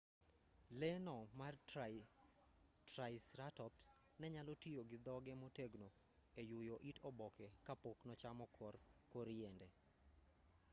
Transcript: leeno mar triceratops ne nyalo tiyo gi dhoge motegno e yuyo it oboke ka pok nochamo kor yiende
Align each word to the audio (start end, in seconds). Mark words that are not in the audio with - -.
leeno 0.83 1.13
mar 1.39 1.53
triceratops 2.93 3.85
ne 4.19 4.27
nyalo 4.35 4.53
tiyo 4.63 4.81
gi 4.89 4.97
dhoge 5.05 5.33
motegno 5.41 5.87
e 6.41 6.41
yuyo 6.49 6.75
it 6.89 6.97
oboke 7.09 7.47
ka 7.65 7.73
pok 7.83 7.97
nochamo 8.09 8.45
kor 9.13 9.27
yiende 9.37 9.67